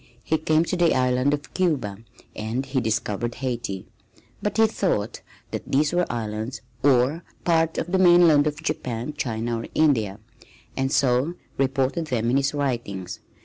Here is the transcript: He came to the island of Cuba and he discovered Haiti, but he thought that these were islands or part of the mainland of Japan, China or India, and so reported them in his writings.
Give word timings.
He 0.23 0.39
came 0.39 0.65
to 0.65 0.75
the 0.75 0.95
island 0.95 1.31
of 1.31 1.53
Cuba 1.53 1.99
and 2.35 2.65
he 2.65 2.81
discovered 2.81 3.35
Haiti, 3.35 3.85
but 4.41 4.57
he 4.57 4.65
thought 4.65 5.21
that 5.51 5.71
these 5.71 5.93
were 5.93 6.11
islands 6.11 6.61
or 6.81 7.23
part 7.43 7.77
of 7.77 7.91
the 7.91 7.99
mainland 7.99 8.47
of 8.47 8.63
Japan, 8.63 9.13
China 9.15 9.57
or 9.59 9.67
India, 9.75 10.19
and 10.75 10.91
so 10.91 11.35
reported 11.59 12.07
them 12.07 12.31
in 12.31 12.37
his 12.37 12.51
writings. 12.51 13.19